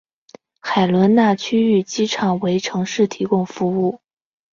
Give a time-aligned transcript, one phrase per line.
[0.59, 4.01] 海伦娜区域机场为城市提供服务。